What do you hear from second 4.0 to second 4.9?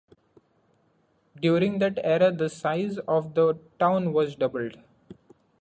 was doubled.